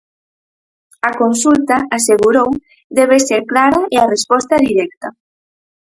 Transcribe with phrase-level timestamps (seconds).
[1.09, 2.49] "A consulta", asegurou,
[2.97, 5.07] "debe ser clara e a resposta directa".